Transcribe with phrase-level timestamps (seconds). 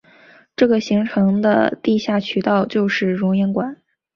[0.55, 3.77] 这个形成的地下渠道就是熔岩管。